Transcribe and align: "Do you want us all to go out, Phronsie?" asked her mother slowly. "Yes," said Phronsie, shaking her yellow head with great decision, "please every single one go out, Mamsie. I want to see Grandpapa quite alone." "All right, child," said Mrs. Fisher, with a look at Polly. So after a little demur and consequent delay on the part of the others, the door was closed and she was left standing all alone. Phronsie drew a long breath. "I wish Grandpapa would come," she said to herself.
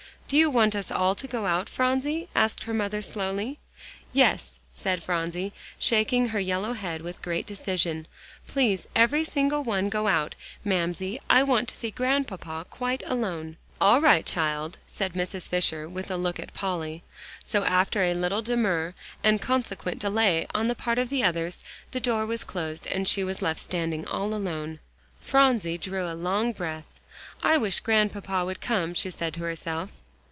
"Do 0.27 0.37
you 0.37 0.49
want 0.49 0.77
us 0.77 0.89
all 0.89 1.13
to 1.15 1.27
go 1.27 1.45
out, 1.45 1.67
Phronsie?" 1.67 2.29
asked 2.33 2.63
her 2.63 2.73
mother 2.73 3.01
slowly. 3.01 3.59
"Yes," 4.13 4.59
said 4.71 5.03
Phronsie, 5.03 5.51
shaking 5.77 6.29
her 6.29 6.39
yellow 6.39 6.71
head 6.71 7.01
with 7.01 7.21
great 7.21 7.45
decision, 7.45 8.07
"please 8.47 8.87
every 8.95 9.25
single 9.25 9.61
one 9.61 9.89
go 9.89 10.07
out, 10.07 10.35
Mamsie. 10.63 11.19
I 11.29 11.43
want 11.43 11.67
to 11.67 11.75
see 11.75 11.91
Grandpapa 11.91 12.65
quite 12.69 13.03
alone." 13.05 13.57
"All 13.81 13.99
right, 13.99 14.25
child," 14.25 14.77
said 14.87 15.15
Mrs. 15.15 15.49
Fisher, 15.49 15.89
with 15.89 16.09
a 16.09 16.15
look 16.15 16.39
at 16.39 16.53
Polly. 16.53 17.03
So 17.43 17.65
after 17.65 18.01
a 18.03 18.13
little 18.13 18.41
demur 18.41 18.93
and 19.25 19.41
consequent 19.41 19.99
delay 19.99 20.47
on 20.55 20.69
the 20.69 20.75
part 20.75 20.97
of 20.97 21.09
the 21.09 21.25
others, 21.25 21.61
the 21.91 21.99
door 21.99 22.25
was 22.25 22.45
closed 22.45 22.87
and 22.87 23.05
she 23.05 23.25
was 23.25 23.41
left 23.41 23.59
standing 23.59 24.07
all 24.07 24.33
alone. 24.33 24.79
Phronsie 25.19 25.77
drew 25.77 26.09
a 26.09 26.15
long 26.15 26.53
breath. 26.53 27.01
"I 27.43 27.57
wish 27.57 27.81
Grandpapa 27.81 28.45
would 28.45 28.61
come," 28.61 28.93
she 28.93 29.11
said 29.11 29.33
to 29.33 29.41
herself. 29.41 29.91